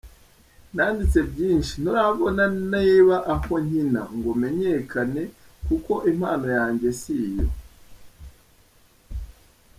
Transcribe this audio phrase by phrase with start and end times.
[0.75, 5.23] Nanditse byinshi nturabona niha aho nkina ngo menyekane,
[5.67, 7.47] kuko impano yanjye si iyo.